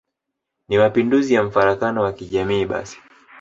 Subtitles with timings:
[0.67, 3.01] ni Mapinduzi ya mfarakano wa kijamii basi